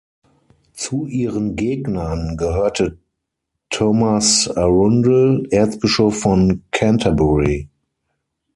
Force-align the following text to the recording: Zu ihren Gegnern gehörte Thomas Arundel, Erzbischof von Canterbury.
Zu 0.73 1.05
ihren 1.05 1.55
Gegnern 1.55 2.35
gehörte 2.35 2.97
Thomas 3.69 4.47
Arundel, 4.49 5.47
Erzbischof 5.51 6.17
von 6.19 6.63
Canterbury. 6.71 7.69